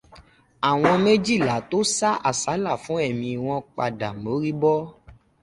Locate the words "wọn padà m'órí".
3.45-4.51